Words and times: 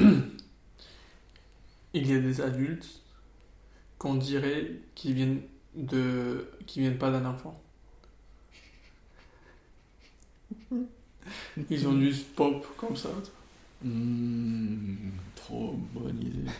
il 1.94 2.06
y 2.06 2.14
a 2.14 2.20
des 2.20 2.40
adultes 2.40 3.00
qu'on 3.98 4.14
dirait 4.14 4.72
qui 4.94 5.12
viennent 5.12 5.42
de 5.74 6.48
qui 6.66 6.80
viennent 6.80 6.98
pas 6.98 7.10
d'un 7.10 7.26
enfant. 7.26 7.60
Ils 11.70 11.86
ont 11.86 12.00
juste 12.00 12.34
pop 12.34 12.66
comme 12.76 12.96
ça. 12.96 13.10
Hmm, 13.82 14.94
trop 15.34 15.74
bonne 15.92 16.20
idée. 16.20 16.50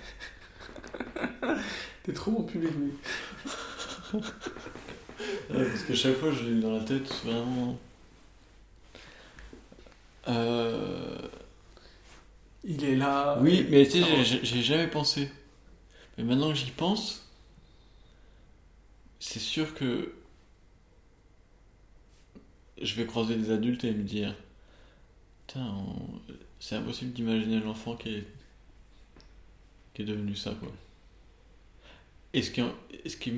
T'es 2.02 2.12
trop 2.12 2.30
bon 2.30 2.42
public. 2.44 2.72
Ouais, 5.50 5.64
parce 5.64 5.82
que 5.82 5.94
chaque 5.94 6.16
fois, 6.16 6.30
je 6.32 6.44
l'ai 6.44 6.60
dans 6.60 6.72
la 6.72 6.84
tête, 6.84 7.12
vraiment. 7.24 7.78
Euh... 10.28 11.09
Il 12.64 12.84
est 12.84 12.96
là. 12.96 13.38
Oui, 13.42 13.66
mais 13.70 13.84
tu 13.86 14.02
sais, 14.02 14.24
j'ai- 14.24 14.44
j'ai 14.44 14.62
jamais 14.62 14.86
pensé. 14.88 15.30
Mais 16.18 16.24
maintenant 16.24 16.50
que 16.50 16.56
j'y 16.56 16.70
pense, 16.72 17.26
c'est 19.18 19.38
sûr 19.40 19.74
que 19.74 20.12
je 22.82 22.94
vais 22.96 23.06
croiser 23.06 23.36
des 23.36 23.50
adultes 23.52 23.84
et 23.84 23.92
me 23.92 24.02
dire 24.02 24.34
Putain, 25.46 25.60
on- 25.66 26.20
c'est 26.58 26.76
impossible 26.76 27.12
d'imaginer 27.12 27.60
l'enfant 27.60 27.94
qui 27.96 28.08
est... 28.16 28.26
qui 29.94 30.02
est 30.02 30.04
devenu 30.04 30.34
ça, 30.34 30.52
quoi. 30.58 30.72
Et 32.32 32.42
ce 32.42 32.50
qui, 32.50 32.60
et 33.04 33.08
ce 33.08 33.16
qui 33.16 33.32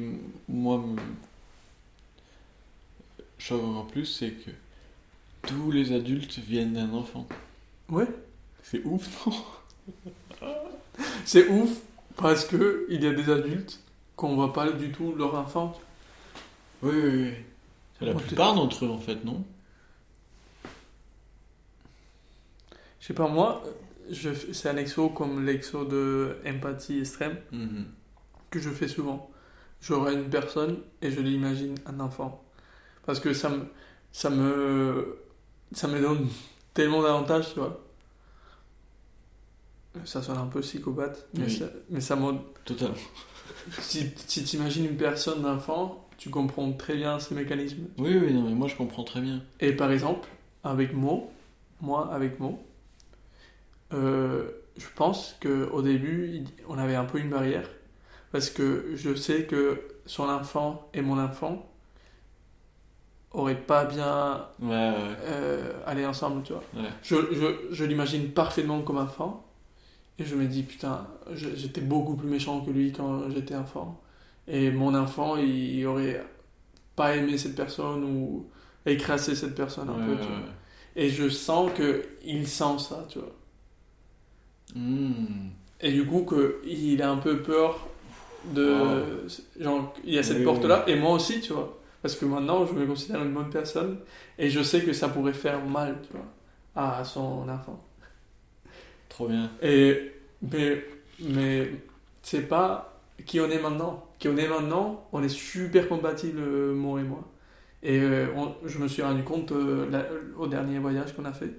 moi, 0.49 0.79
me 0.79 0.97
choque 3.39 3.63
encore 3.63 3.89
plus, 3.89 4.07
c'est 4.07 4.31
que 4.31 4.51
tous 5.47 5.71
les 5.73 5.93
adultes 5.93 6.39
viennent 6.41 6.75
d'un 6.75 6.93
enfant. 6.95 7.27
Ouais. 7.89 8.09
C'est 8.63 8.83
ouf, 8.85 9.27
non 9.27 9.33
C'est 11.25 11.49
ouf 11.49 11.71
parce 12.17 12.45
que 12.45 12.87
il 12.89 13.03
y 13.03 13.07
a 13.07 13.13
des 13.13 13.31
adultes 13.31 13.81
qu'on 14.17 14.35
voit 14.37 14.53
pas 14.53 14.71
du 14.71 14.93
tout 14.93 15.15
leur 15.17 15.35
enfant. 15.35 15.79
Oui, 16.83 16.91
oui, 16.95 17.11
oui. 17.23 17.35
C'est 17.99 18.05
la 18.05 18.13
Moi, 18.13 18.23
plupart 18.23 18.55
d'entre 18.55 18.85
eux, 18.85 18.91
en 18.91 18.99
fait, 18.99 19.25
non? 19.25 19.45
Je 23.01 23.07
sais 23.09 23.15
pas, 23.15 23.29
moi, 23.29 23.63
je, 24.11 24.31
c'est 24.53 24.69
un 24.69 24.77
exo 24.77 25.09
comme 25.11 25.45
l'exo 25.45 25.85
de 25.85 26.37
empathie 26.47 27.01
extrême 27.01 27.37
Mhm. 27.53 27.95
que 28.51 28.61
je 28.61 28.71
fais 28.71 28.89
souvent. 28.89 29.31
Regarde 29.89 30.15
une 30.25 30.31
personne 30.31 30.79
et 31.03 31.11
je 31.11 31.21
l'imagine 31.21 31.75
un 31.87 32.01
enfant. 32.01 32.45
Parce 33.07 33.21
que 33.21 33.35
ça 33.35 33.51
me, 33.51 33.67
ça 34.13 34.31
me, 34.31 35.19
ça 35.73 35.89
me 35.89 36.01
donne 36.01 36.29
tellement 36.75 37.03
d'avantages, 37.03 37.55
tu 37.55 37.61
vois. 37.61 37.81
Ça 40.05 40.23
sonne 40.23 40.39
un 40.39 40.47
peu 40.47 40.61
psychopathe, 40.61 41.27
mais, 41.35 41.45
Oui. 41.45 41.51
ça, 41.59 41.67
mais 41.91 42.01
ça 42.01 42.17
Totalement. 42.65 42.95
si, 43.81 44.11
si 44.27 44.45
tu 44.45 44.57
imagines 44.57 44.87
une 44.87 44.97
personne 44.97 45.43
d'enfant, 45.43 46.09
tu 46.19 46.31
comprends 46.31 46.73
très 46.73 46.95
bien 46.97 47.19
ces 47.19 47.35
mécanismes. 47.35 47.85
Oui, 47.99 48.17
oui, 48.17 48.33
non, 48.33 48.43
mais 48.43 48.55
moi 48.55 48.69
je 48.69 48.77
comprends 48.77 49.05
très 49.05 49.21
bien. 49.21 49.43
Et 49.61 49.73
par 49.73 49.91
exemple, 49.93 50.29
avec 50.65 50.95
Mo, 50.95 51.31
moi 51.81 52.11
avec 52.13 52.41
Mo, 52.41 52.59
euh, 53.93 54.49
je 54.79 54.87
pense 54.95 55.37
qu'au 55.43 55.83
début, 55.83 56.45
on 56.69 56.79
avait 56.79 56.95
un 56.95 57.05
peu 57.05 57.19
une 57.19 57.29
barrière. 57.31 57.69
Parce 58.31 58.49
que 58.49 58.93
je 58.95 59.15
sais 59.15 59.45
que 59.45 59.83
son 60.07 60.25
enfant 60.29 60.89
et 60.95 61.03
mon 61.03 61.19
enfant 61.19 61.69
auraient 63.33 63.61
pas 63.61 63.85
bien 63.85 64.47
Ouais, 64.61 64.69
ouais. 64.69 65.17
euh, 65.25 65.73
aller 65.87 66.07
ensemble, 66.07 66.43
tu 66.43 66.53
vois. 66.55 66.63
Ouais. 66.75 66.89
Je, 67.03 67.17
je, 67.33 67.75
je 67.75 67.85
l'imagine 67.85 68.31
parfaitement 68.31 68.81
comme 68.83 68.99
enfant. 68.99 69.45
Et 70.19 70.25
je 70.25 70.35
me 70.37 70.47
dis, 70.47 70.63
putain, 70.63 71.07
j'étais 71.35 71.81
beaucoup 71.81 72.17
plus 72.17 72.29
méchant 72.29 72.61
que 72.65 72.71
lui 72.71 72.93
quand 72.93 73.31
j'étais 73.31 73.55
enfant. 73.57 74.01
Et 74.47 74.71
mon 74.71 74.95
enfant, 74.95 75.37
il, 75.37 75.49
il 75.79 75.87
aurait 75.87 76.25
pas 76.97 77.17
aimé 77.17 77.39
cette 77.39 77.57
personne 77.57 78.05
ou 78.05 78.51
écrasé 78.87 79.35
cette 79.37 79.55
personne 79.55 79.91
un 79.91 79.95
Ouais, 79.95 80.01
peu, 80.01 80.19
ouais, 80.19 80.19
tu 80.19 80.31
vois. 80.33 80.43
ouais. 80.43 80.53
Et 80.97 81.11
je 81.11 81.29
sens 81.31 81.73
que 81.75 82.05
il 82.25 82.49
sent 82.49 82.79
ça, 82.81 83.07
tu 83.11 83.21
vois. 83.21 83.33
Hmm. 84.75 85.53
Et 85.81 85.93
du 85.93 86.07
coup, 86.07 86.25
que 86.25 86.61
il 86.65 87.03
a 87.03 87.11
un 87.11 87.17
peu 87.19 87.43
peur 87.43 87.89
de. 88.45 89.27
Genre, 89.59 89.95
il 90.05 90.15
y 90.15 90.19
a 90.19 90.23
cette 90.23 90.43
Oui, 90.43 90.45
porte-là, 90.45 90.85
et 90.89 90.97
moi 90.97 91.13
aussi, 91.13 91.41
tu 91.41 91.53
vois. 91.53 91.79
Parce 92.03 92.17
que 92.17 92.25
maintenant, 92.25 92.67
je 92.67 92.73
me 92.75 92.87
considère 92.87 93.23
une 93.23 93.33
bonne 93.35 93.51
personne, 93.51 93.99
et 94.39 94.51
je 94.51 94.63
sais 94.63 94.83
que 94.85 94.93
ça 94.93 95.09
pourrait 95.09 95.33
faire 95.35 95.65
mal, 95.67 95.99
tu 96.03 96.13
vois, 96.17 96.27
à 96.75 97.05
son 97.05 97.49
enfant. 97.49 97.81
Trop 99.13 99.29
bien. 99.29 99.51
Et, 99.63 100.13
mais, 100.41 100.85
mais 101.21 101.71
c'est 102.23 102.43
pas 102.49 102.99
qui 103.27 103.41
on 103.41 103.51
est 103.51 103.61
maintenant. 103.61 104.07
Qui 104.19 104.29
on 104.29 104.37
est 104.37 104.49
maintenant, 104.49 105.07
on 105.13 105.23
est 105.23 105.29
super 105.29 105.89
compatibles, 105.89 106.41
moi 106.75 107.01
et 107.01 107.05
moi. 107.05 107.25
Et 107.83 108.01
euh, 108.01 108.29
on- 108.37 108.55
je 108.67 108.79
me 108.79 108.89
suis 108.89 109.03
rendu 109.03 109.23
compte 109.25 109.53
euh, 109.53 109.89
la- 109.91 110.07
au 110.39 110.47
dernier 110.47 110.79
voyage 110.79 111.15
qu'on 111.15 111.25
a 111.25 111.33
fait. 111.33 111.51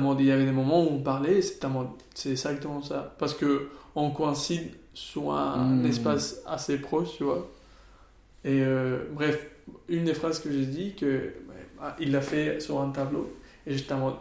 Mode, 0.00 0.20
il 0.20 0.26
y 0.26 0.30
avait 0.30 0.44
des 0.44 0.52
moments 0.52 0.82
où 0.84 0.88
on 0.88 1.02
parlait, 1.02 1.40
c'est 1.42 2.30
exactement 2.30 2.82
ça. 2.82 3.14
Parce 3.18 3.34
que 3.34 3.68
on 3.94 4.10
coïncide 4.10 4.70
sur 4.94 5.32
un 5.32 5.76
Mm. 5.82 5.86
espace 5.86 6.40
assez 6.46 6.78
proche, 6.78 7.16
tu 7.16 7.24
vois. 7.24 7.50
Et 8.44 8.62
euh, 8.62 9.04
bref, 9.12 9.46
une 9.88 10.04
des 10.04 10.14
phrases 10.14 10.40
que 10.40 10.50
j'ai 10.52 10.66
dit, 10.66 10.94
que 10.94 11.32
il 12.00 12.12
l'a 12.12 12.20
fait 12.20 12.60
sur 12.60 12.80
un 12.80 12.90
tableau, 12.90 13.32
et 13.66 13.76
j'étais 13.76 13.92
en 13.94 13.98
mode, 14.00 14.14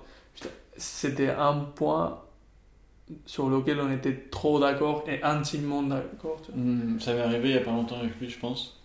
c'était 0.77 1.29
un 1.29 1.59
point 1.59 2.21
sur 3.25 3.49
lequel 3.49 3.79
on 3.81 3.91
était 3.91 4.15
trop 4.31 4.59
d'accord 4.59 5.03
et 5.07 5.21
intimement 5.23 5.83
d'accord. 5.83 6.39
Hmm, 6.55 6.99
Ça 6.99 7.13
m'est 7.13 7.21
arrivé 7.21 7.49
il 7.49 7.55
y 7.55 7.57
a 7.57 7.61
pas 7.61 7.71
longtemps 7.71 7.99
avec 7.99 8.19
lui, 8.19 8.29
je 8.29 8.39
pense. 8.39 8.79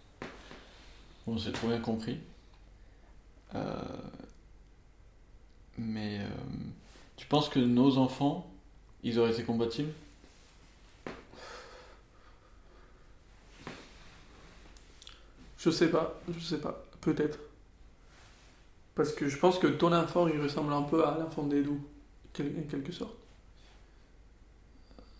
On 1.26 1.38
s'est 1.38 1.52
trop 1.52 1.68
bien 1.68 1.78
compris. 1.80 2.18
Euh, 3.54 3.60
Mais 5.78 6.18
euh, 6.20 6.28
tu 7.16 7.26
penses 7.26 7.48
que 7.48 7.58
nos 7.60 7.98
enfants, 7.98 8.50
ils 9.02 9.18
auraient 9.18 9.32
été 9.32 9.44
compatibles? 9.44 9.92
Je 15.58 15.70
sais 15.70 15.90
pas, 15.90 16.14
je 16.32 16.40
sais 16.40 16.58
pas, 16.60 16.84
peut-être. 17.00 17.38
Parce 18.98 19.12
que 19.14 19.30
je 19.30 19.38
pense 19.38 19.58
que 19.58 19.66
ton 19.68 19.94
enfant, 19.94 20.28
il 20.28 20.38
ressemble 20.42 20.74
un 20.74 20.82
peu 20.82 21.06
à 21.06 21.16
l'enfant 21.18 21.44
d'Edu, 21.44 21.70
quel- 22.34 22.54
en 22.58 22.68
quelque 22.68 22.92
sorte. 22.92 23.16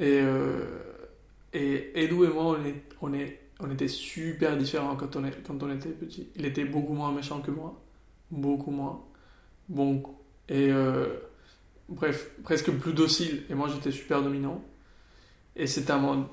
Et, 0.01 0.21
euh, 0.23 0.65
et 1.53 2.05
Edu 2.05 2.25
et 2.25 2.29
moi, 2.29 2.45
on, 2.59 2.65
est, 2.65 2.83
on, 3.03 3.13
est, 3.15 3.41
on 3.61 3.71
était 3.71 3.89
super 3.89 4.57
différents 4.57 4.97
quand 4.97 5.17
on, 5.17 5.25
est, 5.25 5.43
quand 5.47 5.63
on 5.63 5.71
était 5.73 5.91
petit. 5.91 6.29
Il 6.37 6.45
était 6.47 6.65
beaucoup 6.65 6.95
moins 6.95 7.13
méchant 7.13 7.41
que 7.41 7.51
moi, 7.51 7.81
beaucoup 8.31 8.71
moins. 8.71 9.05
Bon, 9.69 10.03
et 10.49 10.71
euh, 10.73 11.07
bref, 11.89 12.31
presque 12.45 12.73
plus 12.73 12.95
docile. 12.95 13.45
Et 13.51 13.55
moi, 13.55 13.69
j'étais 13.69 13.93
super 13.93 14.23
dominant. 14.23 14.63
Et 15.57 15.67
c'était 15.69 15.93
un 15.93 15.99
mode. 15.99 16.27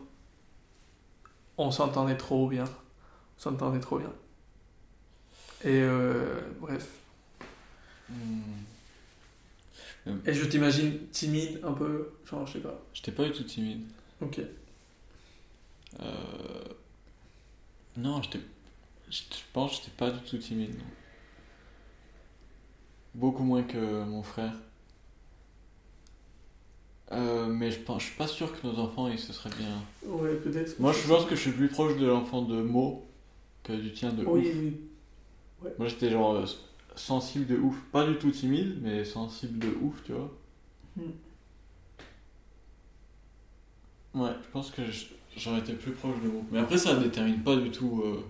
On 1.58 1.70
s'entendait 1.72 2.16
trop 2.18 2.48
bien. 2.48 2.64
On 2.66 3.42
s'entendait 3.42 3.80
trop 3.82 4.00
bien. 4.00 4.14
Et 5.64 5.82
euh, 5.82 6.42
bref. 6.60 6.88
Hmm. 8.10 8.42
Et 10.28 10.34
je 10.34 10.46
t'imagine 10.46 11.00
timide 11.12 11.60
un 11.64 11.72
peu, 11.74 12.12
genre 12.30 12.46
je 12.46 12.54
sais 12.54 12.60
pas. 12.60 12.80
J'étais 12.94 13.12
pas 13.12 13.24
du 13.26 13.32
tout 13.32 13.44
timide. 13.44 13.82
Ok. 14.22 14.40
Euh, 16.00 16.04
Non, 17.98 18.22
j'étais. 18.22 18.40
Je 19.10 19.22
pense 19.54 19.72
que 19.72 19.78
j'étais 19.78 19.96
pas 19.98 20.12
du 20.12 20.20
tout 20.20 20.38
timide. 20.38 20.76
non. 20.78 20.84
Beaucoup 23.16 23.44
moins 23.44 23.64
que 23.64 24.04
mon 24.04 24.22
frère. 24.24 24.54
Euh, 27.12 27.46
mais 27.48 27.72
je, 27.72 27.80
pense, 27.80 28.02
je 28.02 28.08
suis 28.08 28.18
pas 28.18 28.28
sûr 28.28 28.52
que 28.60 28.66
nos 28.68 28.78
enfants 28.80 29.08
ils 29.08 29.20
se 29.20 29.32
seraient 29.32 29.56
bien. 29.58 29.84
Ouais, 30.04 30.36
peut-être. 30.36 30.80
Moi 30.80 30.92
je 30.92 31.08
pense 31.08 31.26
que 31.26 31.36
je 31.36 31.42
suis 31.42 31.52
plus 31.52 31.70
proche 31.70 31.98
de 31.98 32.06
l'enfant 32.08 32.42
de 32.42 32.62
Mo 32.62 33.06
que 33.64 33.74
du 33.74 33.92
tien 33.94 34.12
de 34.12 34.26
Oui, 34.26 34.42
ouf. 34.50 34.56
oui. 35.64 35.70
Moi 35.80 35.88
j'étais 35.88 36.10
genre 36.12 36.36
euh, 36.36 36.46
sensible 36.96 37.46
de 37.48 37.58
ouf. 37.58 37.76
Pas 37.92 38.06
du 38.08 38.16
tout 38.18 38.32
timide, 38.32 38.78
mais 38.82 39.04
sensible 39.06 39.60
de 39.60 39.70
ouf, 39.82 39.96
tu 40.06 40.14
vois. 40.14 40.32
Hmm. 40.98 41.12
Ouais, 44.14 44.30
je 44.44 44.50
pense 44.52 44.72
que 44.72 44.82
j'aurais 45.36 45.60
été 45.60 45.74
plus 45.74 45.92
proche 45.92 46.16
de 46.24 46.28
Mo. 46.30 46.46
Mais 46.52 46.60
après 46.60 46.78
ça 46.78 46.94
ne 46.96 47.04
détermine 47.04 47.40
pas 47.44 47.56
du 47.58 47.70
tout. 47.70 48.02
euh, 48.06 48.22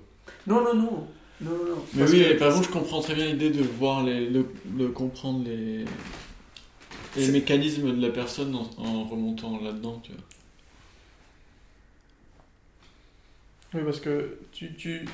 Non, 0.47 0.63
non, 0.63 0.73
non. 0.73 1.07
Non, 1.41 1.51
non, 1.51 1.65
non. 1.75 1.85
Mais 1.93 1.99
Parce 1.99 2.11
oui, 2.11 2.19
que- 2.23 2.31
et 2.31 2.37
par 2.37 2.53
contre, 2.53 2.67
je 2.67 2.71
comprends 2.73 3.01
très 3.01 3.13
bien 3.13 3.25
l'idée 3.27 3.49
de 3.51 3.61
voir 3.61 4.03
les, 4.03 4.29
de, 4.29 4.45
de 4.65 4.87
comprendre 4.87 5.43
les, 5.45 5.85
les 7.17 7.27
mécanismes 7.31 7.95
de 7.95 8.01
la 8.01 8.11
personne 8.11 8.55
en, 8.55 8.67
en 8.77 9.03
remontant 9.03 9.59
là-dedans, 9.61 9.99
tu 10.03 10.11
vois. 10.13 10.21
Oui, 13.73 13.81
parce 13.83 13.99
que 13.99 14.37
tu, 14.53 14.73
tu, 14.75 15.05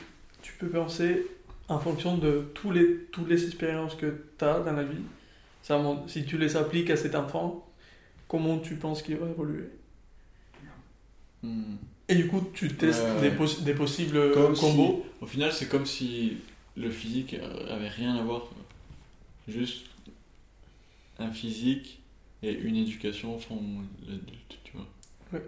tu 0.44 0.54
peux 0.60 0.70
penser 0.70 1.26
en 1.72 1.80
fonction 1.80 2.18
de 2.18 2.52
tous 2.54 2.72
les, 2.72 3.06
toutes 3.12 3.30
les 3.30 3.46
expériences 3.46 3.96
que 3.96 4.24
tu 4.38 4.46
as 4.46 4.60
dans 4.60 4.74
la 4.74 4.84
vie. 4.84 5.02
Ça, 5.64 5.82
si 6.08 6.26
tu 6.26 6.38
les 6.38 6.58
appliques 6.58 6.90
à 6.90 6.98
cet 6.98 7.16
enfant, 7.16 7.66
comment 8.28 8.60
tu 8.60 8.76
penses 8.76 9.02
qu'il 9.02 9.16
va 9.16 9.30
évoluer? 9.30 9.70
Hmm. 11.44 11.76
Et 12.08 12.16
du 12.16 12.28
coup, 12.28 12.42
tu 12.54 12.68
testes 12.76 13.06
des, 13.22 13.74
possibles 13.74 14.32
Comme 14.34 14.56
combos? 14.56 15.06
si- 15.06 15.24
au 15.24 15.28
final, 15.28 15.54
c'est 15.54 15.68
comme 15.68 15.86
si 15.86 16.38
le 16.76 16.90
physique 16.90 17.36
euh, 17.36 17.74
avait 17.74 17.88
rien 17.88 18.16
à 18.16 18.24
voir. 18.24 18.50
Juste 19.48 19.86
un 21.20 21.32
physique 21.32 22.02
et 22.44 22.52
une 22.52 22.76
éducation 22.76 23.40
font 23.40 23.62
tu 24.64 24.72
vois. 24.74 24.88
Ouais. 25.34 25.46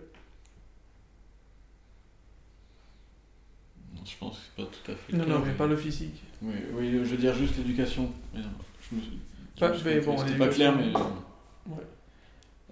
Je 4.06 4.18
pense 4.18 4.38
que 4.38 4.44
c'est 4.46 4.64
pas 4.64 4.70
tout 4.72 4.92
à 4.92 4.96
fait. 4.96 5.14
Non, 5.18 5.24
clair, 5.26 5.40
non, 5.40 5.46
mais 5.46 5.54
pas 5.54 5.68
le 5.68 5.78
physique. 5.78 6.22
Oui, 6.42 6.54
oui, 6.74 6.92
je 6.92 6.98
veux 6.98 7.18
dire 7.18 7.34
juste 7.36 7.58
l'éducation. 7.58 8.12
Mais 8.34 8.42
non, 8.42 8.50
je 8.90 8.96
me 8.96 9.02
suis- 9.02 9.20
je 9.56 9.60
Pas- 9.60 9.72
mais 9.86 10.00
bon, 10.02 10.18
C'était 10.18 10.38
pas 10.38 10.48
clair, 10.50 10.76
mais. 10.76 10.92
Ouais. 10.94 11.88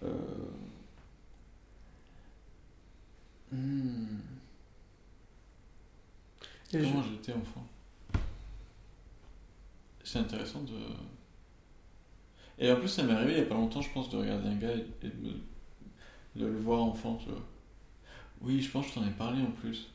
Euh, 0.04 0.08
hmm, 3.52 4.18
je- 6.74 6.80
Comment 6.80 7.04
j'étais 7.04 7.34
enfant? 7.34 7.66
C'est 10.04 10.20
intéressant 10.20 10.62
de. 10.64 10.74
Et 12.60 12.72
en 12.72 12.76
plus, 12.76 12.88
ça 12.88 13.04
m'est 13.04 13.14
arrivé 13.14 13.32
il 13.34 13.38
y 13.40 13.42
a 13.42 13.46
pas 13.46 13.56
longtemps, 13.56 13.82
je 13.82 13.90
pense, 13.92 14.10
de 14.10 14.18
regarder 14.18 14.50
un 14.50 14.56
gars 14.56 14.74
et 14.74 14.86
et 15.06 15.10
de, 15.10 15.16
me- 15.28 16.42
de 16.42 16.46
le 16.46 16.60
voir 16.60 16.82
enfant, 16.82 17.16
tu 17.24 17.30
vois. 17.30 17.42
Oui, 18.42 18.62
je 18.62 18.70
pense 18.72 18.86
que 18.88 18.92
je 18.94 18.96
t'en 19.00 19.08
ai 19.08 19.12
parlé 19.12 19.42
en 19.42 19.52
plus. 19.52 19.88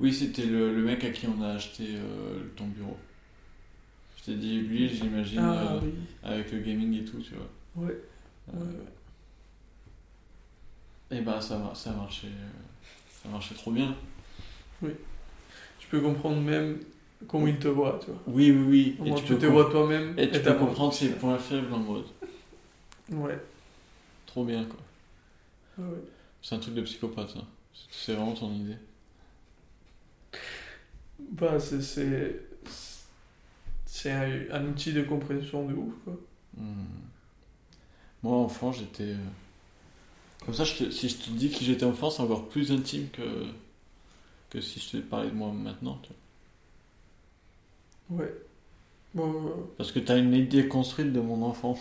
Oui, 0.00 0.12
c'était 0.14 0.46
le, 0.46 0.74
le 0.74 0.82
mec 0.82 1.04
à 1.04 1.10
qui 1.10 1.26
on 1.26 1.42
a 1.42 1.48
acheté 1.54 1.84
euh, 1.96 2.40
ton 2.56 2.66
bureau. 2.66 2.96
Je 4.16 4.24
t'ai 4.24 4.34
dit, 4.34 4.58
lui, 4.60 4.88
j'imagine, 4.88 5.40
Ah 5.40 5.74
euh, 5.74 5.80
oui. 5.82 5.92
avec 6.22 6.50
le 6.52 6.60
gaming 6.60 7.00
et 7.00 7.04
tout, 7.04 7.18
tu 7.20 7.34
vois. 7.34 7.84
Ouais. 7.86 7.96
Euh, 8.54 8.58
ouais, 8.58 8.66
ouais. 11.10 11.18
Et 11.18 11.20
bah, 11.22 11.40
ça, 11.40 11.58
mar- 11.58 11.76
ça 11.76 11.92
marchait. 11.92 12.28
euh, 12.28 12.48
Ça 13.22 13.28
marchait 13.28 13.54
trop 13.54 13.72
bien. 13.72 13.94
Tu 15.78 15.86
peux 15.90 16.00
comprendre 16.00 16.40
même 16.40 16.78
comment 17.28 17.46
il 17.46 17.58
te 17.58 17.68
voit, 17.68 17.98
tu 18.02 18.06
vois. 18.10 18.20
Oui, 18.28 18.50
oui, 18.52 18.96
oui. 19.00 19.08
Et 19.10 19.14
tu, 19.16 19.24
tu, 19.24 19.36
te 19.38 19.46
vois 19.46 19.70
toi-même. 19.70 20.14
et 20.18 20.30
tu 20.30 20.40
peux 20.40 20.54
comprendre 20.54 20.94
ses 20.94 21.10
points 21.10 21.36
faibles 21.38 21.72
en 21.74 21.78
mode. 21.78 22.04
Ouais. 23.10 23.38
Trop 24.26 24.44
bien, 24.44 24.64
quoi. 24.64 24.78
ouais. 25.84 25.98
C'est 26.42 26.54
un 26.54 26.58
truc 26.58 26.74
de 26.74 26.82
psychopathe, 26.82 27.30
ça. 27.30 27.40
C'est 27.90 28.14
vraiment 28.14 28.32
ton 28.32 28.50
idée. 28.54 28.76
Bah, 31.32 31.58
c'est. 31.60 31.82
C'est 31.82 32.40
c'est 33.86 34.12
un, 34.12 34.30
un 34.52 34.64
outil 34.66 34.92
de 34.92 35.02
compréhension 35.02 35.66
de 35.66 35.74
ouf, 35.74 35.92
quoi. 36.04 36.16
Hmm. 36.56 36.84
Moi, 38.22 38.36
enfant, 38.36 38.70
j'étais. 38.72 39.02
euh, 39.02 39.16
Comme 40.44 40.54
ça, 40.54 40.64
je 40.64 40.74
te- 40.84 40.90
si 40.90 41.08
je 41.08 41.16
te 41.16 41.30
dis 41.30 41.50
qui 41.50 41.64
j'étais 41.64 41.84
enfant, 41.84 42.08
c'est 42.10 42.22
encore 42.22 42.48
plus 42.48 42.70
intime 42.72 43.08
que, 43.12 43.46
que 44.50 44.60
si 44.60 44.78
je 44.80 44.90
te 44.90 44.96
parlais 44.98 45.28
de 45.30 45.34
moi 45.34 45.52
maintenant. 45.52 46.00
tu 46.02 46.10
vois. 48.10 48.20
Ouais. 48.24 48.34
Bon, 49.14 49.46
euh, 49.48 49.50
Parce 49.76 49.90
que 49.90 49.98
tu 49.98 50.12
as 50.12 50.16
une 50.18 50.34
idée 50.34 50.68
construite 50.68 51.12
de 51.12 51.20
mon 51.20 51.42
enfant. 51.42 51.76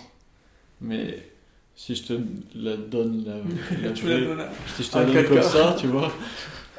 Mais 0.81 1.27
si 1.75 1.94
je 1.95 2.03
te 2.03 2.19
la 2.56 2.75
donne, 2.75 3.24
la, 3.24 3.38
la 3.81 3.92
tu 3.94 4.07
la 4.07 4.19
donnes 4.19 4.42
à- 4.42 4.51
si 4.75 4.83
je 4.83 4.89
te 4.89 4.97
la 4.97 5.06
donne 5.06 5.27
comme 5.27 5.44
ça, 5.44 5.75
tu 5.80 5.88
vois, 5.88 6.12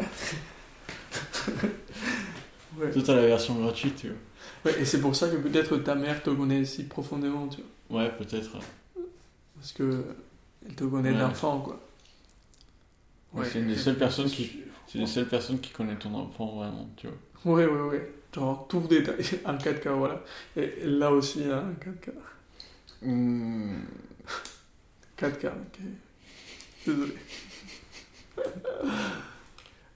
Ouais. 2.81 2.91
toi, 2.91 3.03
t'as 3.05 3.15
la 3.17 3.27
version 3.27 3.55
gratuite, 3.61 3.97
tu 3.97 4.09
vois. 4.09 4.17
Ouais, 4.73 4.81
et 4.81 4.85
c'est 4.85 5.01
pour 5.01 5.15
ça 5.15 5.29
que 5.29 5.37
peut-être 5.37 5.77
ta 5.79 5.95
mère 5.95 6.23
te 6.23 6.31
connaît 6.31 6.65
si 6.65 6.85
profondément, 6.85 7.49
tu 7.49 7.61
vois. 7.89 8.03
Ouais, 8.03 8.11
peut-être. 8.17 8.59
Parce 9.57 9.73
que 9.73 10.05
elle 10.67 10.75
te 10.75 10.85
connaît 10.85 11.13
Ouais. 11.13 11.19
d'enfant, 11.19 11.61
quoi. 11.61 11.81
Ouais, 13.35 13.47
c'est 13.51 13.61
une 13.61 13.69
des 13.69 13.77
seules 13.77 13.97
personnes 13.99 14.29
qui-. 14.29 14.61
C'est 14.87 14.99
les 14.99 15.07
seules 15.07 15.29
personnes 15.29 15.61
qui 15.61 15.71
connaissent 15.71 16.01
ton 16.01 16.15
enfant 16.15 16.47
vraiment, 16.57 16.89
tu 16.97 17.07
vois. 17.07 17.55
Ouais, 17.55 17.67
ouais, 17.67 17.81
ouais. 17.91 18.13
Genre 18.35 18.67
tout 18.69 18.81
détail 18.81 19.17
en 19.45 19.57
4K, 19.57 19.89
voilà. 19.91 20.23
Et 20.57 20.73
là 20.85 21.11
aussi, 21.13 21.45
hein, 21.45 21.65
en 21.71 21.85
4K. 21.85 22.13
Hmm. 23.03 23.81
4K, 25.19 25.47
ok. 25.47 25.81
Désolé. 26.87 27.15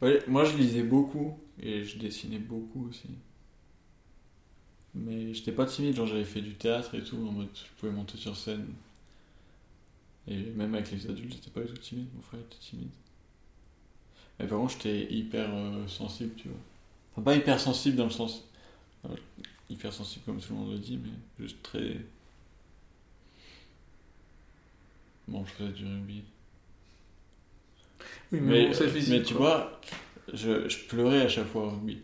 Ouais, 0.03 0.23
moi 0.27 0.45
je 0.45 0.57
lisais 0.57 0.83
beaucoup 0.83 1.39
et 1.61 1.85
je 1.85 1.99
dessinais 1.99 2.39
beaucoup 2.39 2.89
aussi. 2.89 3.09
Mais 4.95 5.35
j'étais 5.35 5.53
pas 5.53 5.67
timide, 5.67 5.95
genre 5.97 6.07
j'avais 6.07 6.25
fait 6.25 6.41
du 6.41 6.55
théâtre 6.55 6.95
et 6.95 7.03
tout, 7.05 7.17
en 7.17 7.33
mode 7.33 7.49
je 7.55 7.71
pouvais 7.79 7.93
monter 7.93 8.17
sur 8.17 8.37
scène. 8.37 8.67
Et 10.29 10.37
même 10.53 10.75
avec 10.75 10.91
les 10.91 11.07
adultes, 11.09 11.33
j'étais 11.33 11.51
pas 11.51 11.61
du 11.63 11.69
tout 11.73 11.79
timide, 11.81 12.09
mon 12.15 12.21
frère 12.23 12.41
était 12.41 12.59
timide. 12.59 12.91
Mais 14.39 14.47
par 14.47 14.59
contre, 14.59 14.73
j'étais 14.75 15.13
hyper 15.13 15.49
euh, 15.55 15.87
sensible, 15.89 16.35
tu 16.37 16.49
vois. 16.49 16.59
Enfin, 17.13 17.23
pas 17.23 17.37
hyper 17.37 17.61
sensible 17.61 17.97
dans 17.97 18.05
le 18.05 18.11
sens. 18.11 18.45
euh, 19.07 19.17
hyper 19.71 19.93
sensible 19.93 20.25
comme 20.27 20.41
tout 20.41 20.53
le 20.55 20.61
monde 20.61 20.73
le 20.73 20.79
dit, 20.79 20.99
mais 20.99 21.45
juste 21.47 21.63
très. 21.63 21.99
Bon, 25.29 25.45
je 25.45 25.53
faisais 25.53 25.73
du 25.73 25.85
rugby. 25.85 26.25
Oui, 28.33 28.41
mais, 28.41 28.53
Mais, 28.53 28.67
bon, 28.67 28.75
euh, 28.83 28.89
physique. 28.89 29.09
mais 29.09 29.23
tu 29.23 29.35
quoi. 29.35 29.37
vois, 29.37 29.81
je, 30.35 30.69
je 30.69 30.79
pleurais 30.89 31.23
à 31.23 31.29
chaque 31.29 31.47
fois 31.47 31.67
au 31.67 31.71
rugby. 31.71 32.03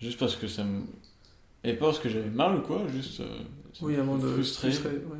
Juste 0.00 0.18
parce 0.18 0.36
que 0.36 0.48
ça 0.48 0.64
me. 0.64 0.82
Et 1.64 1.74
pas 1.74 1.86
parce 1.86 1.98
que 1.98 2.08
j'avais 2.08 2.30
mal 2.30 2.56
ou 2.56 2.60
quoi, 2.62 2.86
juste. 2.88 3.20
euh, 3.20 3.38
Oui, 3.80 3.96
avant 3.96 4.16
de 4.18 4.28
frustrer, 4.28 4.68
ouais. 4.70 5.18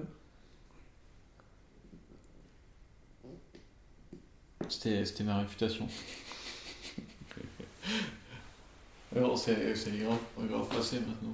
C'était, 4.69 5.25
ma 5.25 5.39
réputation. 5.39 5.89
Alors, 9.17 9.39
c'est, 9.39 9.75
c'est 9.75 9.93
grave, 9.99 10.19
grave 10.39 10.69
passé 10.69 11.01
maintenant. 11.01 11.33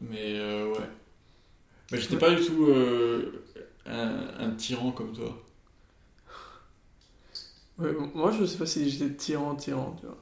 Mais 0.00 0.38
euh, 0.38 0.72
ouais. 0.72 0.88
Mais 1.90 2.00
j'étais 2.00 2.18
pas 2.18 2.34
du 2.34 2.44
tout 2.44 2.66
euh, 2.66 3.44
un, 3.86 4.28
un 4.40 4.50
tyran 4.52 4.92
comme 4.92 5.12
toi. 5.12 5.42
Ouais, 7.78 7.92
Moi, 8.14 8.30
je 8.32 8.44
sais 8.46 8.58
pas 8.58 8.66
si 8.66 8.88
j'étais 8.88 9.14
tyran, 9.14 9.54
tyran, 9.54 9.96
tu 10.00 10.06
vois. 10.06 10.16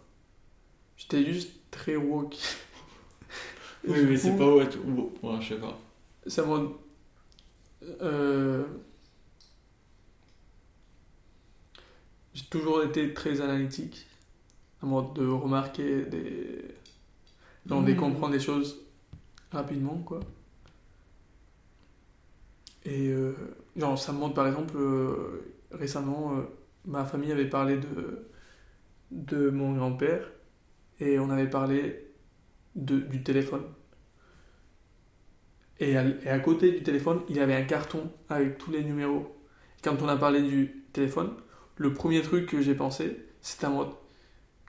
J'étais 0.97 1.25
juste 1.25 1.53
très 1.71 1.97
woke. 1.97 2.37
Oui, 3.87 3.99
mais 4.09 4.17
c'est 4.17 4.37
pas 4.37 4.45
bon, 4.47 5.13
ouais, 5.23 5.41
je 5.41 5.49
sais 5.55 5.61
pas. 5.61 5.79
Ça 6.27 6.45
m'a. 6.45 6.61
Euh... 8.01 8.65
J'ai 12.35 12.45
toujours 12.47 12.83
été 12.83 13.15
très 13.15 13.41
analytique. 13.41 14.07
À 14.83 14.87
mode 14.87 15.15
de 15.15 15.27
remarquer 15.27 16.05
des. 16.07 16.65
Genre, 17.67 17.83
de 17.85 17.93
Mmh. 17.93 17.97
comprendre 17.97 18.33
des 18.33 18.41
choses 18.41 18.81
rapidement, 19.53 19.99
quoi. 20.07 20.21
Et 22.85 23.09
euh, 23.09 23.35
genre, 23.77 23.99
ça 23.99 24.13
me 24.13 24.19
montre 24.19 24.35
par 24.35 24.47
exemple, 24.47 24.75
euh, 24.77 25.55
récemment, 25.73 26.37
euh, 26.37 26.43
ma 26.87 27.05
famille 27.05 27.33
avait 27.33 27.49
parlé 27.49 27.77
de, 27.79 28.29
de 29.13 29.51
mon 29.51 29.75
grand-père 29.75 30.31
et 31.01 31.19
on 31.19 31.31
avait 31.31 31.51
parlé 31.51 32.07
de, 32.77 32.99
du 33.01 33.23
téléphone. 33.25 33.65
Et 35.81 35.97
à, 35.97 36.05
et 36.07 36.29
à 36.29 36.39
côté 36.39 36.71
du 36.73 36.83
téléphone, 36.83 37.21
il 37.29 37.37
y 37.37 37.41
avait 37.41 37.55
un 37.55 37.65
carton 37.65 38.11
avec 38.29 38.59
tous 38.59 38.71
les 38.71 38.85
numéros. 38.85 39.37
Quand 39.83 40.01
on 40.03 40.09
a 40.09 40.17
parlé 40.17 40.41
du 40.43 40.85
téléphone, 40.93 41.31
le 41.77 41.93
premier 41.93 42.23
truc 42.23 42.47
que 42.49 42.63
j'ai 42.63 42.75
pensé, 42.75 43.17
c'était 43.41 43.67
en 43.67 43.75
mode 43.75 43.89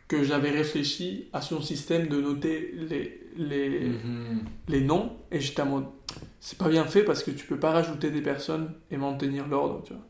que 0.08 0.24
j'avais 0.24 0.52
réfléchi 0.52 1.30
à 1.34 1.42
son 1.42 1.62
système 1.62 2.08
de 2.08 2.22
noter 2.22 2.72
les, 2.76 3.22
les, 3.38 3.90
Mhm. 3.90 4.46
les 4.70 4.82
noms 4.82 5.18
et 5.32 5.40
j'étais 5.42 5.62
en 5.64 5.68
mode 5.68 5.86
c'est 6.40 6.58
pas 6.60 6.70
bien 6.70 6.86
fait 6.86 7.04
parce 7.04 7.24
que 7.24 7.32
tu 7.32 7.48
peux 7.48 7.60
pas 7.60 7.72
rajouter 7.72 8.12
des 8.12 8.22
personnes 8.22 8.74
et 8.92 8.98
maintenir 8.98 9.48
l'ordre 9.48 9.84
tu 9.84 9.94
vois 9.94 10.04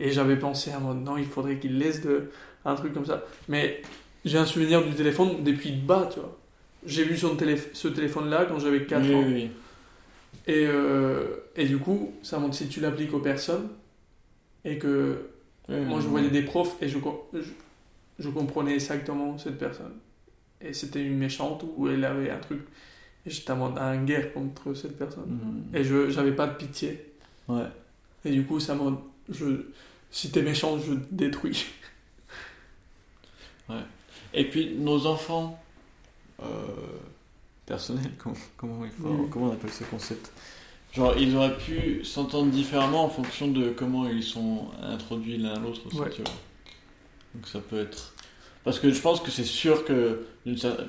et 0.00 0.10
j'avais 0.10 0.36
pensé 0.36 0.74
en 0.74 0.80
mode 0.80 1.02
non 1.02 1.16
il 1.16 1.26
faudrait 1.26 1.58
qu'il 1.58 1.78
laisse 1.78 2.02
de 2.02 2.30
un 2.64 2.74
truc 2.74 2.92
comme 2.92 3.06
ça 3.06 3.24
mais 3.48 3.82
j'ai 4.24 4.38
un 4.38 4.46
souvenir 4.46 4.84
du 4.84 4.94
téléphone 4.94 5.44
depuis 5.44 5.72
bas 5.72 6.08
tu 6.12 6.20
vois 6.20 6.36
j'ai 6.84 7.04
vu 7.04 7.16
son 7.16 7.36
télé 7.36 7.56
ce 7.72 7.88
téléphone 7.88 8.28
là 8.30 8.44
quand 8.46 8.58
j'avais 8.58 8.84
4 8.84 9.02
oui, 9.02 9.14
ans 9.14 9.22
oui, 9.26 9.32
oui. 9.34 9.50
et, 10.46 10.66
euh, 10.66 11.36
et 11.56 11.64
du 11.64 11.78
coup 11.78 12.12
ça 12.22 12.38
montre 12.38 12.54
si 12.54 12.68
tu 12.68 12.80
l'appliques 12.80 13.14
aux 13.14 13.20
personnes 13.20 13.68
et 14.64 14.78
que 14.78 15.18
moi, 15.68 16.00
je 16.00 16.06
voyais 16.06 16.30
des 16.30 16.42
profs 16.42 16.80
et 16.80 16.88
je, 16.88 16.98
je, 17.32 17.50
je 18.18 18.28
comprenais 18.28 18.74
exactement 18.74 19.36
cette 19.38 19.58
personne. 19.58 19.92
Et 20.60 20.72
c'était 20.72 21.04
une 21.04 21.18
méchante 21.18 21.64
ou 21.76 21.88
elle 21.88 22.04
avait 22.04 22.30
un 22.30 22.38
truc. 22.38 22.60
Et 23.24 23.30
j'étais 23.30 23.50
en 23.50 24.04
guerre 24.04 24.32
contre 24.32 24.74
cette 24.74 24.96
personne. 24.96 25.26
Mhm. 25.26 25.74
Et 25.74 25.84
je 25.84 26.10
j'avais 26.10 26.32
pas 26.32 26.46
de 26.46 26.54
pitié. 26.54 27.12
Ouais. 27.48 27.66
Et 28.24 28.30
du 28.30 28.44
coup, 28.44 28.60
ça 28.60 28.74
m'a. 28.74 28.96
Je, 29.30 29.66
si 30.10 30.30
t'es 30.30 30.42
méchant, 30.42 30.78
je 30.78 30.94
te 30.94 30.98
détruis. 31.14 31.66
Et 34.34 34.44
puis 34.44 34.74
nos 34.76 35.06
enfants, 35.06 35.60
euh, 36.42 36.44
personnel, 37.64 38.10
comment, 38.18 38.36
comment, 38.56 38.84
il 38.84 38.90
faut- 38.90 39.08
Oui. 39.08 39.28
comment 39.30 39.46
on 39.46 39.52
appelle 39.52 39.70
ce 39.72 39.84
concept? 39.84 40.30
Genre, 40.92 41.16
ils 41.18 41.34
auraient 41.36 41.56
pu 41.58 42.04
s'entendre 42.04 42.50
différemment 42.50 43.04
en 43.04 43.08
fonction 43.08 43.48
de 43.48 43.70
comment 43.70 44.08
ils 44.08 44.22
sont 44.22 44.68
introduits 44.82 45.36
l'un 45.36 45.54
à 45.54 45.58
l'autre 45.58 45.86
aussi, 45.86 45.98
Ouais. 45.98 46.10
tu 46.10 46.22
vois. 46.22 46.32
Donc 47.34 47.46
ça 47.48 47.60
peut 47.60 47.78
être... 47.80 48.14
Parce 48.64 48.78
que 48.80 48.90
je 48.90 49.00
pense 49.00 49.20
que 49.20 49.30
c'est 49.30 49.44
sûr 49.44 49.84
que 49.84 50.26
d'une 50.46 50.56
cer- 50.56 50.86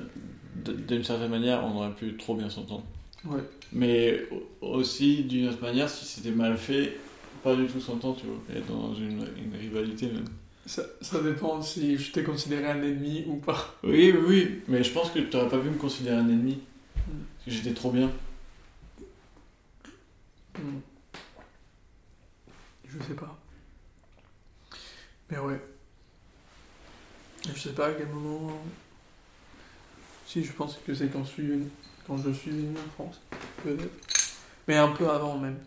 d- 0.56 0.72
d'une 0.86 1.04
certaine 1.04 1.30
manière, 1.30 1.62
on 1.64 1.76
aurait 1.76 1.94
pu 1.94 2.16
trop 2.16 2.34
bien 2.34 2.48
s'entendre. 2.48 2.84
Ouais. 3.24 3.40
Mais 3.72 4.22
au- 4.62 4.66
aussi, 4.78 5.24
d'une 5.24 5.48
autre 5.48 5.60
manière, 5.60 5.90
si 5.90 6.04
c'était 6.06 6.30
mal 6.30 6.56
fait, 6.56 6.96
pas 7.42 7.54
du 7.56 7.66
tout 7.66 7.80
s'entendre, 7.80 8.16
tu 8.20 8.26
vois. 8.26 8.56
Et 8.56 8.60
dans 8.60 8.94
une, 8.94 9.26
une 9.36 9.54
rivalité 9.58 10.06
même. 10.06 10.24
Ça, 10.66 10.82
ça 11.00 11.22
dépend 11.22 11.62
si 11.62 11.96
je 11.96 12.12
t'ai 12.12 12.22
considéré 12.22 12.66
un 12.66 12.82
ennemi 12.82 13.24
ou 13.26 13.36
pas. 13.36 13.74
Oui, 13.82 14.12
oui, 14.12 14.24
oui. 14.28 14.62
Mais 14.68 14.84
je 14.84 14.92
pense 14.92 15.10
que 15.10 15.18
tu 15.18 15.34
n'aurais 15.36 15.48
pas 15.48 15.58
pu 15.58 15.70
me 15.70 15.78
considérer 15.78 16.16
un 16.16 16.28
ennemi. 16.28 16.54
Mm. 16.96 17.00
Parce 17.00 17.44
que 17.46 17.50
j'étais 17.50 17.74
trop 17.74 17.90
bien. 17.90 18.10
Hmm. 20.58 20.80
Je 22.86 22.98
sais 23.02 23.14
pas. 23.14 23.38
Mais 25.30 25.38
ouais. 25.38 25.60
Je 27.54 27.58
sais 27.58 27.72
pas 27.72 27.86
à 27.88 27.92
quel 27.92 28.08
moment. 28.08 28.52
Si, 30.26 30.44
je 30.44 30.52
pense 30.52 30.78
que 30.86 30.94
c'est 30.94 31.08
quand, 31.08 31.24
je 31.24 31.30
suis 31.30 31.46
venu- 31.46 31.70
quand 32.06 32.18
je 32.18 32.30
suis 32.30 32.50
venu 32.50 32.74
en 32.76 32.90
France. 32.92 33.20
Peut-être. 33.62 33.88
Mais 34.66 34.76
un 34.76 34.88
peu 34.88 35.08
avant 35.08 35.38
même. 35.38 35.58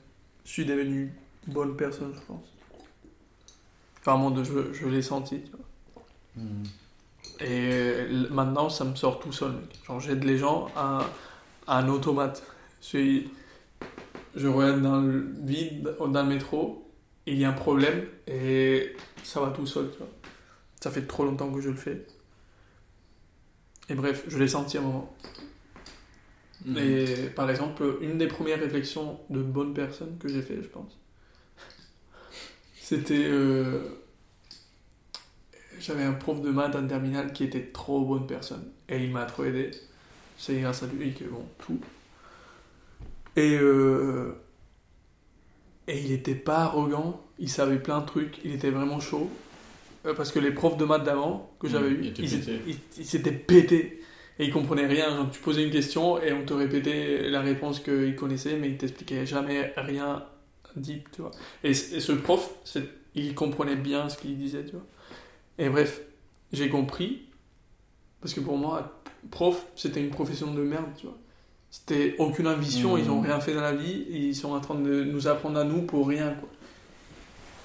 Je 0.46 0.52
suis 0.52 0.66
devenu 0.66 1.12
bonne 1.48 1.76
personne, 1.76 2.14
je 2.16 2.22
pense. 2.22 2.46
Vraiment, 4.06 4.32
de, 4.32 4.44
je, 4.44 4.74
je 4.74 4.88
l'ai 4.88 5.02
senti. 5.02 5.42
tu 5.42 5.52
vois. 5.52 6.46
Et 7.40 7.70
l- 7.70 8.28
maintenant, 8.32 8.70
ça 8.70 8.84
me 8.86 8.96
sort 8.96 9.20
tout 9.20 9.32
seul. 9.32 9.52
Mec. 9.54 9.80
Genre, 9.86 10.00
j'aide 10.00 10.24
les 10.24 10.38
gens 10.38 10.68
à, 10.76 11.06
à 11.68 11.78
un 11.80 11.88
automate. 11.90 12.44
Je, 12.82 13.24
je 14.36 14.48
regarde 14.48 14.82
dans 14.82 15.02
le 15.02 15.28
vide, 15.44 15.96
dans 16.00 16.24
le 16.24 16.30
métro, 16.30 16.88
il 17.28 17.38
y 17.38 17.46
a 17.46 17.50
un 17.50 17.54
problème 17.54 18.06
et 18.28 18.96
ça 19.24 19.40
va 19.40 19.50
tout 19.52 19.66
seul. 19.68 19.90
Tu 19.92 19.98
vois. 19.98 20.08
Ça 20.82 20.90
fait 20.92 21.06
trop 21.06 21.24
longtemps 21.26 21.52
que 21.52 21.62
je 21.62 21.70
le 21.70 21.76
fais. 21.76 22.06
Et 23.90 23.94
bref, 23.94 24.24
je 24.28 24.38
l'ai 24.38 24.48
senti 24.48 24.78
à 24.78 24.82
un 24.82 24.84
moment. 24.84 25.16
Mhm. 26.66 26.78
Et 26.78 27.16
par 27.36 27.50
exemple, 27.50 27.98
une 28.02 28.18
des 28.18 28.28
premières 28.28 28.60
réflexions 28.60 29.20
de 29.30 29.42
bonne 29.42 29.74
personne 29.74 30.18
que 30.20 30.28
j'ai 30.28 30.42
fait, 30.42 30.62
je 30.62 30.68
pense, 30.70 30.98
c'était. 32.98 33.26
euh, 33.28 33.80
J'avais 35.80 36.04
un 36.04 36.14
prof 36.14 36.42
de 36.42 36.50
maths 36.52 36.76
en 36.76 36.88
terminale 36.88 37.34
qui 37.34 37.44
était 37.44 37.72
trop 37.72 38.06
bonne 38.06 38.28
personne. 38.28 38.72
Et 38.90 39.04
il 39.04 39.12
m'a 39.12 39.26
trop 39.26 39.44
aidé. 39.46 39.72
C'est 40.38 40.60
grâce 40.62 40.84
à 40.84 40.88
lui 40.88 41.14
que, 41.14 41.24
bon, 41.26 41.46
tout. 41.60 41.80
Et. 43.36 43.58
euh, 43.60 44.34
Et 45.88 46.00
il 46.00 46.12
était 46.12 46.36
pas 46.36 46.60
arrogant, 46.60 47.22
il 47.40 47.50
savait 47.50 47.80
plein 47.80 48.02
de 48.02 48.06
trucs, 48.06 48.40
il 48.46 48.54
était 48.54 48.70
vraiment 48.70 49.00
chaud. 49.00 49.30
Euh, 50.06 50.14
Parce 50.14 50.32
que 50.32 50.40
les 50.40 50.52
profs 50.52 50.78
de 50.78 50.86
maths 50.86 51.04
d'avant 51.04 51.52
que 51.60 51.68
j'avais 51.68 51.90
Mhm, 51.92 52.04
eu, 52.04 52.14
ils 52.98 53.06
s'étaient 53.06 53.32
pétés. 53.32 54.02
Et 54.40 54.46
ils 54.46 54.54
comprenaient 54.54 54.88
rien. 54.88 55.16
Genre, 55.16 55.30
tu 55.32 55.40
posais 55.42 55.64
une 55.64 55.72
question 55.72 56.22
et 56.22 56.34
on 56.34 56.46
te 56.46 56.54
répétait 56.54 57.30
la 57.30 57.42
réponse 57.42 57.80
qu'ils 57.80 58.16
connaissaient, 58.16 58.58
mais 58.58 58.70
ils 58.70 58.78
t'expliquaient 58.78 59.26
jamais 59.26 59.74
rien 59.78 60.24
dit, 60.80 61.04
tu 61.12 61.22
vois. 61.22 61.32
Et, 61.64 61.74
ce 61.74 62.12
prof, 62.12 62.50
il 63.16 63.36
comprenait 63.36 63.76
bien 63.76 64.10
ce 64.10 64.18
qu'il 64.18 64.38
disait, 64.38 64.66
tu 64.66 64.72
vois. 64.72 64.86
Et 65.58 65.70
bref, 65.70 66.02
j'ai 66.52 66.70
compris, 66.70 67.24
parce 68.22 68.34
que 68.34 68.40
pour 68.40 68.58
moi, 68.58 69.02
prof, 69.30 69.66
c'était 69.76 70.02
une 70.02 70.10
profession 70.10 70.54
de 70.54 70.62
merde, 70.62 70.90
tu 70.98 71.06
vois. 71.06 71.18
C'était 71.70 72.16
aucune 72.20 72.48
ambition, 72.48 72.98
ils 72.98 73.10
ont 73.10 73.22
rien 73.22 73.40
fait 73.40 73.54
dans 73.54 73.62
la 73.62 73.74
vie, 73.74 74.06
ils 74.10 74.36
sont 74.36 74.52
en 74.52 74.60
train 74.60 74.76
de 74.76 75.04
nous 75.04 75.28
apprendre 75.28 75.60
à 75.60 75.64
nous 75.64 75.84
pour 75.84 76.08
rien, 76.08 76.34
quoi. 76.34 76.50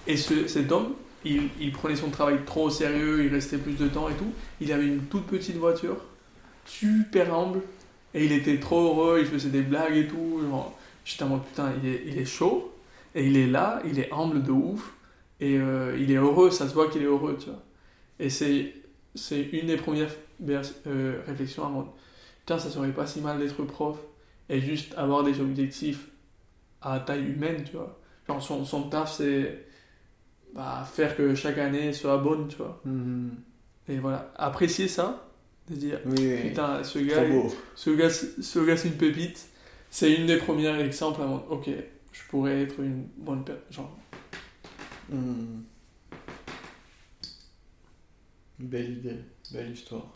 Et 0.06 0.16
ce, 0.16 0.46
cet 0.46 0.70
homme, 0.70 0.94
il, 1.24 1.48
il 1.60 1.72
prenait 1.72 1.96
son 1.96 2.10
travail 2.10 2.38
trop 2.46 2.66
au 2.66 2.70
sérieux, 2.70 3.24
il 3.24 3.34
restait 3.34 3.58
plus 3.58 3.76
de 3.76 3.88
temps 3.88 4.08
et 4.08 4.14
tout. 4.14 4.32
Il 4.60 4.70
avait 4.72 4.86
une 4.86 5.02
toute 5.06 5.26
petite 5.26 5.56
voiture, 5.56 5.96
super 6.64 7.34
humble, 7.34 7.62
et 8.14 8.24
il 8.24 8.30
était 8.30 8.60
trop 8.60 8.80
heureux, 8.80 9.18
il 9.20 9.26
faisait 9.26 9.48
des 9.48 9.62
blagues 9.62 9.96
et 9.96 10.06
tout. 10.06 10.40
Genre, 10.40 10.72
J'étais 11.06 11.22
en 11.22 11.28
mode 11.28 11.44
putain, 11.44 11.72
il 11.80 11.88
est, 11.88 12.02
il 12.04 12.18
est 12.18 12.24
chaud, 12.24 12.74
et 13.16 13.26
il 13.26 13.36
est 13.36 13.48
là, 13.48 13.82
il 13.84 13.98
est 13.98 14.12
humble 14.12 14.42
de 14.44 14.52
ouf, 14.52 14.94
et 15.40 15.58
euh, 15.58 15.96
il 15.98 16.12
est 16.12 16.16
heureux, 16.16 16.50
ça 16.52 16.68
se 16.68 16.74
voit 16.74 16.88
qu'il 16.88 17.02
est 17.02 17.06
heureux, 17.06 17.36
tu 17.40 17.50
vois. 17.50 17.62
Et 18.20 18.30
c'est, 18.30 18.74
c'est 19.14 19.42
une 19.42 19.66
des 19.66 19.76
premières 19.76 20.10
euh, 20.86 21.20
réflexions 21.26 21.66
à 21.66 21.68
mode. 21.68 21.86
Putain, 22.40 22.58
ça 22.58 22.70
serait 22.70 22.92
pas 22.92 23.06
si 23.06 23.20
mal 23.20 23.38
d'être 23.40 23.60
prof, 23.64 23.98
et 24.48 24.60
juste 24.60 24.94
avoir 24.96 25.24
des 25.24 25.40
objectifs 25.40 26.08
à 26.82 27.00
taille 27.00 27.24
humaine, 27.24 27.64
tu 27.64 27.76
vois. 27.76 27.98
Genre 28.28 28.42
son, 28.42 28.64
son 28.64 28.84
taf, 28.84 29.12
c'est 29.12 29.66
bah, 30.54 30.86
faire 30.90 31.16
que 31.16 31.34
chaque 31.34 31.58
année 31.58 31.92
soit 31.92 32.18
bonne, 32.18 32.48
tu 32.48 32.56
vois. 32.56 32.80
Mhm. 32.84 33.30
Et 33.88 33.98
voilà, 33.98 34.32
apprécier 34.36 34.88
ça, 34.88 35.28
de 35.70 35.76
dire 35.76 36.00
Oui, 36.06 36.36
putain, 36.48 36.82
ce 36.84 36.98
gars, 36.98 37.24
ce 37.74 37.90
gars, 37.90 38.10
ce 38.10 38.58
gars 38.58 38.76
c'est 38.76 38.88
une 38.88 38.96
pépite. 38.96 39.48
C'est 39.90 40.12
une 40.12 40.26
des 40.26 40.36
premières 40.36 40.78
exemples 40.80 41.22
à 41.22 41.26
mon- 41.26 41.44
ok, 41.48 41.70
je 42.16 42.28
pourrais 42.30 42.62
être 42.62 42.80
une 42.80 43.08
bonne 43.18 43.44
personne. 43.44 43.64
Genre, 43.70 43.96
Mhm. 45.08 45.64
Belle 48.58 48.98
idée, 48.98 49.24
belle 49.52 49.72
histoire. 49.72 50.12